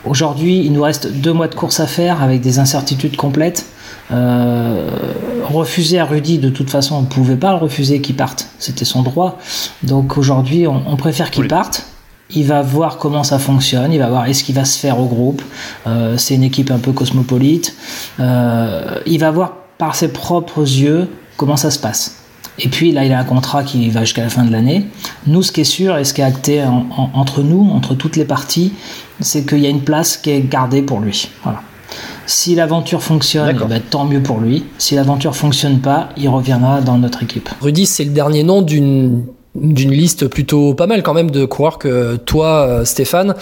Aujourd'hui, 0.05 0.63
il 0.65 0.73
nous 0.73 0.81
reste 0.83 1.11
deux 1.11 1.33
mois 1.33 1.47
de 1.47 1.55
course 1.55 1.79
à 1.79 1.87
faire 1.87 2.21
avec 2.21 2.41
des 2.41 2.59
incertitudes 2.59 3.15
complètes. 3.15 3.65
Euh, 4.11 4.89
refuser 5.49 5.99
à 5.99 6.05
Rudy, 6.05 6.37
de 6.37 6.49
toute 6.49 6.69
façon, 6.69 6.95
on 6.95 7.01
ne 7.01 7.07
pouvait 7.07 7.37
pas 7.37 7.51
le 7.51 7.57
refuser 7.57 8.01
qu'il 8.01 8.15
parte. 8.15 8.47
C'était 8.59 8.85
son 8.85 9.01
droit. 9.01 9.39
Donc 9.83 10.17
aujourd'hui, 10.17 10.67
on, 10.67 10.83
on 10.87 10.97
préfère 10.97 11.31
qu'il 11.31 11.43
Oui. 11.43 11.47
parte. 11.47 11.85
Il 12.35 12.45
va 12.45 12.61
voir 12.61 12.97
comment 12.97 13.23
ça 13.23 13.37
fonctionne, 13.37 13.93
il 13.93 13.99
va 13.99 14.09
voir 14.09 14.25
est-ce 14.25 14.43
qu'il 14.43 14.55
va 14.55 14.65
se 14.65 14.79
faire 14.79 14.99
au 14.99 15.05
groupe? 15.05 15.41
Euh, 15.85 16.17
c'est 16.17 16.33
une 16.35 16.43
équipe 16.43 16.71
un 16.71 16.79
peu 16.79 16.91
cosmopolite. 16.91 17.75
Euh, 18.19 18.95
il 19.05 19.19
va 19.19 19.29
voir 19.29 19.53
par 19.77 19.93
ses 19.95 20.07
propres 20.07 20.61
yeux 20.61 21.07
comment 21.37 21.57
ça 21.57 21.69
se 21.69 21.77
passe. 21.79 22.22
Et 22.59 22.69
puis 22.69 22.91
là, 22.91 23.03
il 23.03 23.11
a 23.11 23.19
un 23.19 23.23
contrat 23.23 23.63
qui 23.63 23.89
va 23.89 24.01
jusqu'à 24.01 24.21
la 24.23 24.29
fin 24.29 24.43
de 24.43 24.51
l'année. 24.51 24.85
Nous, 25.25 25.41
ce 25.41 25.51
qui 25.51 25.61
est 25.61 25.63
sûr 25.63 25.97
et 25.97 26.03
ce 26.03 26.13
qui 26.13 26.21
est 26.21 26.25
acté 26.25 26.63
en- 26.63 26.85
en- 26.95 27.09
entre 27.13 27.41
nous, 27.41 27.69
entre 27.71 27.95
toutes 27.95 28.15
les 28.15 28.25
parties, 28.25 28.73
c'est 29.19 29.43
qu'il 29.47 29.59
y 29.59 29.65
a 29.65 29.69
une 29.69 29.81
place 29.81 30.17
qui 30.17 30.29
est 30.29 30.41
gardée 30.47 30.81
pour 30.83 30.99
lui. 30.99 31.29
Voilà. 31.43 31.61
Si 32.25 32.55
l'aventure 32.55 33.03
fonctionne, 33.03 33.47
eh 33.65 33.67
ben, 33.67 33.81
tant 33.89 34.05
mieux 34.05 34.21
pour 34.21 34.39
lui. 34.39 34.63
Si 34.77 34.95
l'aventure 34.95 35.35
fonctionne 35.35 35.79
pas, 35.79 36.09
il 36.17 36.29
reviendra 36.29 36.81
dans 36.81 36.97
notre 36.97 37.23
équipe. 37.23 37.49
Rudy, 37.61 37.85
c'est 37.85 38.05
le 38.05 38.11
dernier 38.11 38.43
nom 38.43 38.61
d'une 38.61 39.25
d'une 39.55 39.91
liste 39.91 40.27
plutôt 40.27 40.73
pas 40.73 40.87
mal 40.87 41.03
quand 41.03 41.13
même 41.13 41.29
de 41.29 41.45
coureurs 41.45 41.77
que 41.77 42.15
toi, 42.15 42.65
euh, 42.67 42.85
Stéphane, 42.85 43.35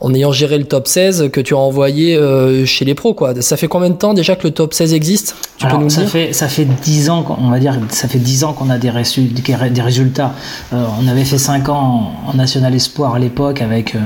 en 0.00 0.14
ayant 0.14 0.32
géré 0.32 0.56
le 0.56 0.64
top 0.64 0.88
16, 0.88 1.28
que 1.30 1.40
tu 1.40 1.52
as 1.52 1.58
envoyé 1.58 2.16
euh, 2.16 2.64
chez 2.64 2.86
les 2.86 2.94
pros. 2.94 3.12
Quoi. 3.12 3.34
Ça 3.42 3.58
fait 3.58 3.68
combien 3.68 3.90
de 3.90 3.94
temps 3.96 4.14
déjà 4.14 4.36
que 4.36 4.46
le 4.46 4.52
top 4.52 4.72
16 4.72 4.94
existe? 4.94 5.36
Tu 5.58 5.66
Alors, 5.66 5.78
peux 5.78 5.84
nous 5.84 5.90
ça 5.90 6.00
dire? 6.02 6.10
fait 6.10 6.32
ça 6.32 6.48
fait 6.48 6.64
dix 6.64 7.10
ans, 7.10 7.22
qu'on- 7.22 7.36
on 7.38 7.50
va 7.50 7.58
dire, 7.58 7.78
ça 7.90 8.08
fait 8.08 8.18
dix 8.18 8.42
ans 8.44 8.54
qu'on 8.54 8.70
a 8.70 8.78
des, 8.78 8.88
résu- 8.90 9.28
des 9.32 9.82
résultats. 9.82 10.32
Euh, 10.72 10.82
on 10.98 11.06
avait 11.06 11.24
fait 11.26 11.36
cinq 11.38 11.68
ans 11.68 12.14
en, 12.26 12.30
en 12.30 12.34
National 12.34 12.74
Espoir 12.74 13.14
à 13.14 13.18
l'époque 13.18 13.60
avec 13.60 13.94
euh, 13.94 13.98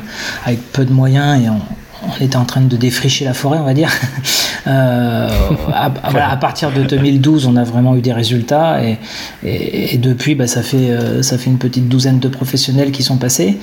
avec 0.44 0.60
peu 0.72 0.84
de 0.84 0.92
moyens 0.92 1.40
et 1.44 1.48
on, 1.48 1.60
on 2.20 2.24
était 2.24 2.36
en 2.36 2.44
train 2.44 2.62
de 2.62 2.76
défricher 2.76 3.24
la 3.24 3.32
forêt, 3.34 3.58
on 3.60 3.64
va 3.64 3.74
dire. 3.74 3.90
Euh, 4.66 5.28
à, 5.72 5.92
voilà, 6.10 6.30
à 6.30 6.36
partir 6.36 6.72
de 6.72 6.82
2012, 6.82 7.46
on 7.46 7.56
a 7.56 7.64
vraiment 7.64 7.96
eu 7.96 8.00
des 8.00 8.12
résultats 8.12 8.82
et, 8.82 8.98
et, 9.44 9.94
et 9.94 9.98
depuis, 9.98 10.34
bah, 10.34 10.46
ça 10.46 10.62
fait 10.62 10.90
euh, 10.90 11.22
ça 11.22 11.36
fait 11.38 11.50
une 11.50 11.58
petite 11.58 11.88
douzaine 11.88 12.18
de 12.18 12.28
professionnels 12.28 12.90
qui 12.90 13.02
sont 13.02 13.18
passés. 13.18 13.58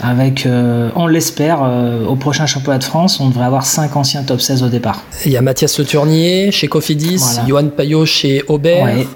Avec, 0.00 0.46
euh, 0.46 0.88
on 0.96 1.06
l'espère, 1.06 1.60
euh, 1.62 2.04
au 2.06 2.16
prochain 2.16 2.46
championnat 2.46 2.78
de 2.78 2.84
France, 2.84 3.20
on 3.20 3.28
devrait 3.28 3.44
avoir 3.44 3.64
cinq 3.66 3.94
anciens 3.94 4.22
top 4.22 4.40
16 4.40 4.62
au 4.62 4.68
départ. 4.68 5.02
Il 5.26 5.32
y 5.32 5.36
a 5.36 5.42
Mathias 5.42 5.78
Le 5.78 5.84
Tournier 5.84 6.50
chez 6.50 6.66
Cofidis, 6.66 7.18
Voilà. 7.18 7.48
Johan 7.48 7.68
Payot 7.68 8.06
chez 8.06 8.42
Aubert, 8.48 8.84
Ouais. 8.84 9.06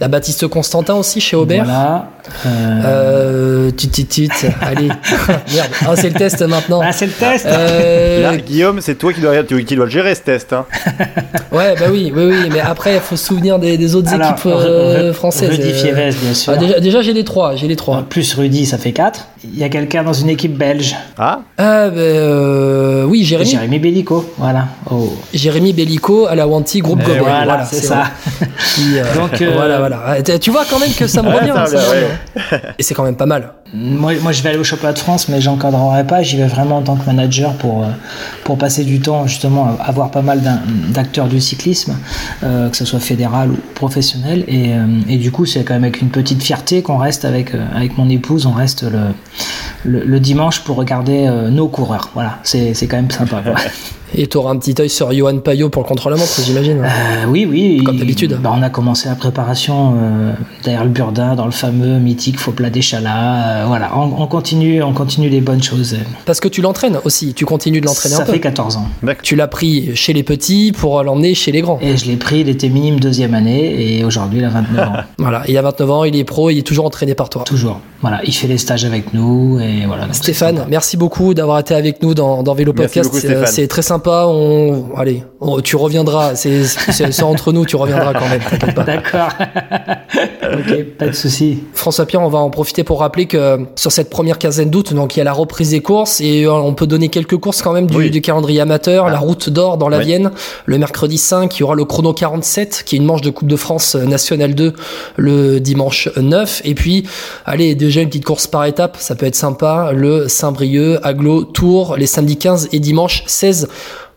la 0.00 0.06
Baptiste 0.08 0.46
Constantin 0.46 0.94
aussi 0.94 1.20
chez 1.20 1.34
Aubert. 1.34 1.64
Voilà. 1.64 2.10
Euh, 2.46 2.82
Euh, 2.84 3.70
tut, 3.70 3.88
tut, 3.88 4.04
tut. 4.06 4.28
allez, 4.60 4.88
merde, 5.54 5.68
Ah, 5.86 5.96
c'est 5.96 6.10
le 6.10 6.14
test 6.14 6.42
maintenant. 6.42 6.80
Ah, 6.84 6.92
c'est 6.92 7.06
le 7.06 7.12
test 7.12 7.46
Euh, 7.46 8.22
Là, 8.22 8.36
Guillaume, 8.36 8.80
c'est 8.82 8.96
toi 8.96 9.12
qui 9.14 9.20
dois, 9.22 9.42
tu- 9.44 9.64
qui 9.64 9.74
dois 9.76 9.86
le 9.86 9.90
gérer 9.90 10.14
ce 10.14 10.20
test. 10.20 10.52
Hein. 10.52 10.66
ouais, 11.52 11.74
bah 11.80 11.86
oui, 11.90 12.12
oui, 12.14 12.24
oui, 12.26 12.48
mais 12.52 12.60
après, 12.60 12.94
il 12.96 13.00
faut 13.00 13.16
se 13.16 13.24
souvenir 13.24 13.58
des, 13.58 13.78
des 13.78 13.94
autres 13.94 14.12
Alors, 14.12 14.32
équipes 14.32 14.46
euh, 14.46 15.12
françaises. 15.14 15.48
Rudy 15.50 15.72
Fievez, 15.72 16.10
bien 16.20 16.34
sûr. 16.34 16.52
ah, 16.54 16.58
déjà, 16.58 16.80
déjà, 16.80 17.00
j'ai 17.02 17.14
les 17.14 17.24
trois, 17.24 17.56
j'ai 17.56 17.66
les 17.66 17.76
trois. 17.76 18.02
Plus 18.08 18.34
Rudy, 18.34 18.66
ça 18.66 18.76
fait 18.76 18.92
4. 18.92 19.26
Il 19.44 19.58
y 19.58 19.64
a 19.64 19.68
quelqu'un 19.70 20.02
dans 20.02 20.12
une 20.20 20.28
équipe 20.30 20.56
belge. 20.56 20.94
Ah, 21.18 21.40
bah, 21.56 21.62
euh, 21.68 23.04
oui, 23.04 23.24
Jérémy. 23.24 23.50
Jérémy 23.50 23.78
Bellico. 23.78 24.24
Voilà. 24.38 24.66
Oh. 24.90 25.12
Jérémy 25.32 25.72
Bellico 25.72 26.26
à 26.26 26.34
la 26.34 26.46
Wanty 26.46 26.80
Groupe 26.80 27.00
Et 27.02 27.04
Gobert. 27.04 27.22
voilà, 27.22 27.64
c'est 27.64 27.80
ça. 27.80 28.04
Qui, 28.74 28.98
euh, 28.98 29.04
Donc, 29.14 29.40
euh, 29.42 29.50
voilà, 29.54 29.78
voilà. 29.78 30.22
Tu 30.40 30.50
vois 30.50 30.64
quand 30.68 30.78
même 30.78 30.92
que 30.92 31.06
ça 31.06 31.22
me 31.22 31.28
Ouais, 31.28 31.36
revient. 31.40 31.52
ça 31.54 31.66
ça 31.66 31.90
revient, 31.90 32.04
revient. 32.36 32.62
Et 32.78 32.82
c'est 32.82 32.94
quand 32.94 33.04
même 33.04 33.16
pas 33.16 33.26
mal. 33.26 33.52
Moi, 33.74 34.14
moi, 34.22 34.32
je 34.32 34.42
vais 34.42 34.48
aller 34.48 34.58
au 34.58 34.64
championnat 34.64 34.94
de 34.94 34.98
France, 34.98 35.28
mais 35.28 35.42
j'encadrerai 35.42 36.06
pas. 36.06 36.22
J'y 36.22 36.38
vais 36.38 36.46
vraiment 36.46 36.78
en 36.78 36.82
tant 36.82 36.96
que 36.96 37.04
manager 37.04 37.52
pour, 37.54 37.84
euh, 37.84 37.88
pour 38.44 38.56
passer 38.56 38.84
du 38.84 39.00
temps, 39.00 39.26
justement, 39.26 39.76
à 39.78 39.84
avoir 39.84 40.10
pas 40.10 40.22
mal 40.22 40.40
d'acteurs 40.88 41.28
du 41.28 41.40
cyclisme, 41.40 41.96
euh, 42.42 42.70
que 42.70 42.76
ce 42.76 42.86
soit 42.86 43.00
fédéral 43.00 43.50
ou 43.50 43.56
professionnel. 43.74 44.44
Et, 44.48 44.72
euh, 44.72 44.86
et 45.08 45.18
du 45.18 45.30
coup, 45.30 45.44
c'est 45.44 45.64
quand 45.64 45.74
même 45.74 45.84
avec 45.84 46.00
une 46.00 46.08
petite 46.08 46.42
fierté 46.42 46.82
qu'on 46.82 46.96
reste 46.96 47.26
avec, 47.26 47.52
avec 47.74 47.98
mon 47.98 48.08
épouse, 48.08 48.46
on 48.46 48.52
reste 48.52 48.84
le, 49.84 50.04
le, 50.04 50.20
dimanche 50.20 50.60
pour 50.60 50.76
regarder 50.76 51.28
nos 51.50 51.68
coureurs. 51.68 52.10
Voilà, 52.14 52.38
c'est 52.42 52.74
quand 52.88 52.96
même 52.96 53.10
sympa. 53.10 53.42
Et 54.16 54.26
tu 54.26 54.36
auras 54.38 54.52
un 54.52 54.56
petit 54.56 54.74
œil 54.80 54.88
sur 54.88 55.12
Johan 55.12 55.38
Payot 55.38 55.68
pour 55.68 55.82
le 55.82 55.88
contre-la-montre, 55.88 56.40
j'imagine. 56.44 56.78
Euh, 56.82 57.26
oui, 57.28 57.46
oui. 57.48 57.82
Comme 57.84 57.98
d'habitude. 57.98 58.38
bah, 58.42 58.52
on 58.56 58.62
a 58.62 58.70
commencé 58.70 59.08
la 59.08 59.14
préparation 59.14 59.94
euh, 60.00 60.32
derrière 60.64 60.84
le 60.84 60.90
Burdin, 60.90 61.34
dans 61.34 61.44
le 61.44 61.50
fameux 61.52 61.98
mythique 61.98 62.38
faux 62.38 62.52
plat 62.52 62.70
d'échalas. 62.70 63.62
Euh, 63.62 63.64
voilà, 63.66 63.90
on, 63.96 64.22
on 64.22 64.26
continue, 64.26 64.82
on 64.82 64.92
continue 64.94 65.28
les 65.28 65.40
bonnes 65.42 65.62
choses. 65.62 65.96
Parce 66.24 66.40
que 66.40 66.48
tu 66.48 66.62
l'entraînes 66.62 66.98
aussi, 67.04 67.34
tu 67.34 67.44
continues 67.44 67.80
de 67.82 67.86
l'entraîner 67.86 68.14
Ça 68.14 68.22
un 68.22 68.26
peu. 68.26 68.32
fait 68.32 68.40
14 68.40 68.76
ans. 68.78 68.86
Tu 69.22 69.36
l'as 69.36 69.46
pris 69.48 69.94
chez 69.94 70.12
les 70.14 70.22
petits 70.22 70.72
pour 70.72 71.02
l'emmener 71.02 71.34
chez 71.34 71.52
les 71.52 71.60
grands. 71.60 71.78
Et 71.82 71.96
je 71.96 72.06
l'ai 72.06 72.16
pris, 72.16 72.40
il 72.40 72.48
était 72.48 72.70
minime 72.70 72.98
deuxième 73.00 73.34
année, 73.34 73.98
et 73.98 74.04
aujourd'hui 74.04 74.38
il 74.38 74.44
a 74.44 74.48
29 74.48 74.88
ans. 74.88 74.92
Voilà, 75.18 75.42
il 75.48 75.56
a 75.58 75.62
29 75.62 75.90
ans, 75.90 76.04
il 76.04 76.16
est 76.16 76.24
pro, 76.24 76.48
il 76.50 76.58
est 76.58 76.62
toujours 76.66 76.86
entraîné 76.86 77.14
par 77.14 77.28
toi. 77.28 77.42
Toujours. 77.44 77.80
Voilà, 78.00 78.20
il 78.24 78.32
fait 78.32 78.46
les 78.46 78.58
stages 78.58 78.84
avec 78.84 79.12
nous, 79.12 79.58
et 79.60 79.84
voilà. 79.86 80.06
Stéphane, 80.12 80.64
merci 80.70 80.96
beaucoup 80.96 81.34
d'avoir 81.34 81.58
été 81.58 81.74
avec 81.74 82.00
nous 82.02 82.14
dans, 82.14 82.42
dans 82.44 82.54
Vélo 82.54 82.72
Merci 82.76 83.00
Podcast. 83.00 83.08
beaucoup, 83.10 83.20
C'est- 83.20 83.26
Stéphane. 83.28 83.46
C'est 83.52 83.66
très 83.68 83.82
sympa. 83.82 83.97
On, 84.06 84.90
allez, 84.96 85.24
on- 85.40 85.60
tu 85.60 85.76
reviendras. 85.76 86.34
C'est 86.34 87.22
entre 87.22 87.52
nous, 87.52 87.64
tu 87.66 87.76
reviendras 87.76 88.12
quand 88.14 88.28
même. 88.28 88.84
D'accord. 88.86 89.30
ok, 90.54 90.84
pas 90.98 91.06
de 91.08 91.12
souci. 91.12 91.58
François 91.74 92.06
Pierre, 92.06 92.22
on 92.22 92.28
va 92.28 92.38
en 92.38 92.50
profiter 92.50 92.84
pour 92.84 93.00
rappeler 93.00 93.26
que 93.26 93.58
sur 93.76 93.92
cette 93.92 94.10
première 94.10 94.38
quinzaine 94.38 94.70
d'août, 94.70 94.94
donc 94.94 95.16
il 95.16 95.18
y 95.18 95.22
a 95.22 95.24
la 95.24 95.32
reprise 95.32 95.70
des 95.70 95.80
courses 95.80 96.20
et 96.20 96.44
euh, 96.44 96.52
on 96.52 96.74
peut 96.74 96.86
donner 96.86 97.08
quelques 97.08 97.36
courses 97.36 97.62
quand 97.62 97.72
même 97.72 97.86
du, 97.86 97.96
Oui. 97.96 98.10
du 98.10 98.20
calendrier 98.20 98.60
amateur. 98.60 99.06
Ah. 99.06 99.10
La 99.10 99.18
route 99.18 99.50
d'or 99.50 99.78
dans 99.78 99.88
la 99.88 99.98
Oui. 99.98 100.04
Vienne, 100.04 100.30
le 100.66 100.78
mercredi 100.78 101.18
5, 101.18 101.56
il 101.56 101.60
y 101.60 101.62
aura 101.62 101.74
le 101.74 101.84
chrono 101.84 102.12
47 102.12 102.82
qui 102.86 102.96
est 102.96 102.98
une 102.98 103.04
manche 103.04 103.22
de 103.22 103.30
Coupe 103.30 103.48
de 103.48 103.56
France 103.56 103.94
euh, 103.94 104.04
nationale 104.04 104.54
2 104.54 104.72
le 105.16 105.58
dimanche 105.60 106.08
9 106.16 106.62
et 106.64 106.74
puis 106.74 107.06
allez 107.44 107.74
déjà 107.74 108.00
une 108.00 108.08
petite 108.08 108.24
course 108.24 108.46
par 108.46 108.64
étape, 108.64 108.96
ça 109.00 109.14
peut 109.14 109.26
être 109.26 109.34
sympa. 109.36 109.90
Le 109.94 110.28
Saint-Brieuc, 110.28 111.00
Aglo, 111.02 111.44
Tours, 111.44 111.96
les 111.96 112.06
samedis 112.06 112.36
15 112.38 112.68
et 112.72 112.80
dimanche 112.80 113.22
16 113.26 113.68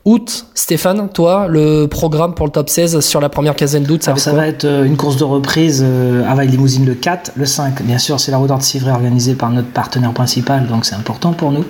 août. 0.05 0.46
Stéphane, 0.55 1.10
toi, 1.10 1.48
le 1.48 1.86
programme 1.88 2.34
pour 2.34 2.46
le 2.46 2.51
top 2.51 2.70
16 2.70 3.00
sur 3.01 3.22
la 3.22 3.29
première 3.29 3.55
quinzaine 3.55 3.84
d'août, 3.84 4.03
ça 4.03 4.12
va 4.12 4.17
être 4.17 4.24
ça 4.24 4.34
va 4.34 4.48
être 4.48 4.65
euh, 4.65 4.86
une 4.86 4.98
course 4.98 5.17
de 5.17 5.24
reprise 5.24 5.84
euh, 5.86 6.29
à 6.29 6.36
Vaille-Limousine 6.36 6.86
le 6.86 6.93
4, 6.93 7.34
le 7.36 7.46
5, 7.46 7.84
bien 7.84 7.98
sûr, 7.98 8.20
c'est 8.20 8.31
la 8.31 8.38
route 8.38 8.48
d'Or 8.48 8.58
de 8.58 8.63
Civray 8.63 8.91
organisée 8.91 9.36
par 9.36 9.50
notre 9.51 9.70
partenaire 9.70 10.13
principal, 10.13 10.67
donc 10.67 10.86
c'est 10.86 10.96
important 10.96 11.34
pour 11.34 11.51
nous. 11.51 11.65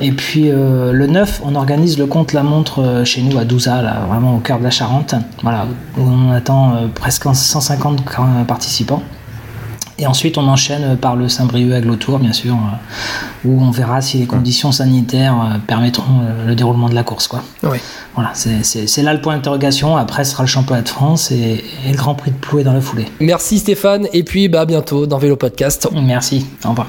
Et 0.00 0.12
puis 0.12 0.50
euh, 0.50 0.92
le 0.92 1.06
9, 1.06 1.42
on 1.44 1.54
organise 1.54 1.98
le 1.98 2.06
compte-la-montre 2.06 2.82
euh, 2.82 3.04
chez 3.04 3.22
nous 3.22 3.38
à 3.38 3.44
Douza, 3.44 3.82
là, 3.82 4.06
vraiment 4.08 4.36
au 4.36 4.40
cœur 4.40 4.58
de 4.58 4.64
la 4.64 4.70
Charente, 4.70 5.14
voilà, 5.42 5.66
où 5.96 6.02
on 6.02 6.30
attend 6.32 6.88
presque 6.94 7.26
150 7.32 8.02
participants. 8.46 9.02
Et 9.98 10.06
ensuite, 10.06 10.36
on 10.36 10.46
enchaîne 10.46 10.96
par 10.98 11.16
le 11.16 11.28
Saint-Brieuc 11.28 11.72
à 11.74 11.80
Glotour, 11.80 12.18
bien 12.18 12.32
sûr, 12.34 12.54
euh, 12.54 13.48
où 13.48 13.62
on 13.62 13.70
verra 13.70 14.02
si 14.02 14.18
les 14.18 14.26
conditions 14.26 14.70
sanitaires 14.70 15.34
euh, 15.40 15.58
permettront 15.66 16.20
euh, 16.22 16.46
le 16.48 16.54
déroulement 16.54 16.88
de 16.90 16.94
la 16.94 17.02
course. 17.02 17.28
Quoi. 17.28 17.42
Ouais. 17.62 17.80
Voilà, 18.14 18.30
c'est- 18.34 19.02
là 19.02 19.14
le 19.14 19.20
point 19.22 19.34
d'interrogation. 19.36 19.96
Après, 19.96 20.24
ce 20.24 20.32
sera 20.32 20.42
le 20.42 20.48
championnat 20.48 20.82
de 20.82 20.88
France 20.88 21.30
et, 21.30 21.64
et 21.86 21.90
le 21.92 21.96
Grand 21.96 22.14
Prix 22.14 22.30
de 22.30 22.36
Ploué 22.36 22.62
dans 22.62 22.72
la 22.74 22.80
foulée. 22.82 23.06
Merci 23.20 23.58
Stéphane 23.58 24.06
et 24.12 24.22
puis 24.22 24.48
bah 24.48 24.60
à 24.62 24.66
bientôt 24.66 25.06
dans 25.06 25.18
Vélo 25.18 25.36
Podcast. 25.36 25.88
Merci, 25.94 26.46
au 26.64 26.70
revoir. 26.70 26.88